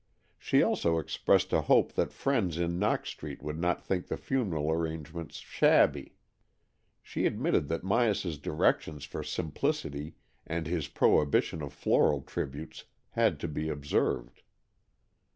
[0.39, 4.71] She also expressed a hope that friends in Knox Street would not think the funeral
[4.71, 6.15] arrangements shabby.
[7.03, 10.15] She admitted that Myas's directions for simplicity
[10.47, 14.41] and his prohibition of floral tributes had to be observed.